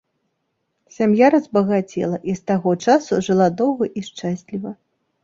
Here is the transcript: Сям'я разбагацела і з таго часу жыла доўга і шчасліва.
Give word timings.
Сям'я 0.95 1.27
разбагацела 1.35 2.17
і 2.33 2.35
з 2.39 2.43
таго 2.53 2.73
часу 2.87 3.21
жыла 3.29 3.47
доўга 3.61 3.85
і 4.01 4.05
шчасліва. 4.09 4.71